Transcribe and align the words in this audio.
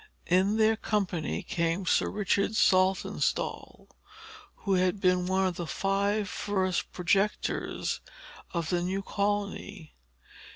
In 0.25 0.57
their 0.57 0.75
company 0.75 1.43
came 1.43 1.85
Sir 1.85 2.09
Richard 2.09 2.55
Saltonstall, 2.55 3.87
who 4.55 4.73
had 4.73 4.99
been 4.99 5.27
one 5.27 5.45
of 5.45 5.57
the 5.57 5.67
five 5.67 6.27
first 6.27 6.91
projectors 6.91 8.01
of 8.51 8.69
the 8.71 8.81
new 8.81 9.03
colony. 9.03 9.93